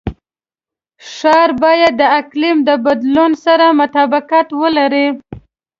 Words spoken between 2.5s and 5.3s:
د بدلون سره مطابقت ولري.